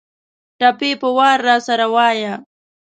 ټپې 0.59 0.91
په 1.01 1.07
وار 1.17 1.37
راسره 1.47 1.85
وايه 1.93 2.33